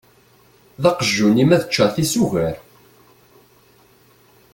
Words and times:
D 0.81 0.83
aqjun-im 0.89 1.51
ad 1.55 1.63
ččeɣ 1.67 1.89
tisugar!? 1.95 2.55